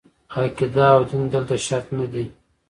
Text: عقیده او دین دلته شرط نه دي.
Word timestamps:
عقیده 0.35 0.85
او 0.95 1.01
دین 1.09 1.23
دلته 1.33 1.55
شرط 1.65 1.87
نه 1.97 2.05
دي. 2.11 2.25